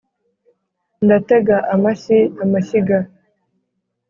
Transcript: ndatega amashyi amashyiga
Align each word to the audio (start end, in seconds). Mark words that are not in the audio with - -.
ndatega 1.05 1.57
amashyi 1.73 2.19
amashyiga 2.43 2.97